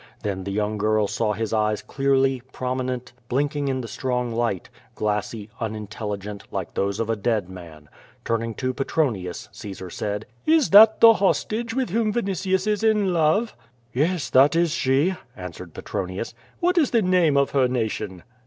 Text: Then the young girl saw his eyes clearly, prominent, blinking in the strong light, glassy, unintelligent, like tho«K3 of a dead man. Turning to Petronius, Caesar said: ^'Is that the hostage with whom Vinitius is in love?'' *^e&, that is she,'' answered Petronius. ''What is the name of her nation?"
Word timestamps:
Then 0.23 0.45
the 0.45 0.51
young 0.51 0.79
girl 0.79 1.05
saw 1.05 1.33
his 1.33 1.53
eyes 1.53 1.83
clearly, 1.83 2.41
prominent, 2.51 3.13
blinking 3.29 3.67
in 3.67 3.81
the 3.81 3.87
strong 3.87 4.31
light, 4.31 4.67
glassy, 4.95 5.51
unintelligent, 5.59 6.41
like 6.49 6.73
tho«K3 6.73 6.99
of 7.01 7.09
a 7.11 7.15
dead 7.15 7.49
man. 7.49 7.87
Turning 8.25 8.55
to 8.55 8.73
Petronius, 8.73 9.47
Caesar 9.51 9.91
said: 9.91 10.25
^'Is 10.47 10.71
that 10.71 11.01
the 11.01 11.13
hostage 11.13 11.75
with 11.75 11.91
whom 11.91 12.11
Vinitius 12.13 12.65
is 12.65 12.81
in 12.83 13.13
love?'' 13.13 13.55
*^e&, 13.95 14.31
that 14.31 14.55
is 14.55 14.71
she,'' 14.71 15.13
answered 15.37 15.75
Petronius. 15.75 16.33
''What 16.61 16.79
is 16.79 16.89
the 16.89 17.03
name 17.03 17.37
of 17.37 17.51
her 17.51 17.67
nation?" 17.67 18.23